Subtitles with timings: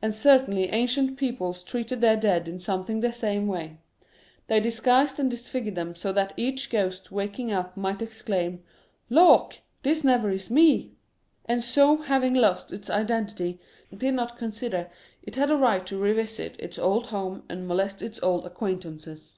[0.00, 3.76] And certain ancient peoples treated their dead in something the same way;
[4.46, 7.52] they IS Curiosities of Olden Times disguised and disfigured them so that each ghost waking
[7.52, 8.62] up might exclaim,"
[9.20, 9.56] Lawk!
[9.82, 10.92] this never is me!"
[11.50, 13.60] And so having lost its identity,
[13.94, 14.88] did not consider
[15.22, 19.36] it had a right to revisit its old home and molest its old acquaintances.